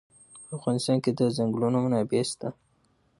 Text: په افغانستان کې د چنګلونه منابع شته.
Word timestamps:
په 0.45 0.51
افغانستان 0.59 0.97
کې 1.03 1.11
د 1.19 1.19
چنګلونه 1.37 1.77
منابع 1.83 2.23
شته. 2.29 2.49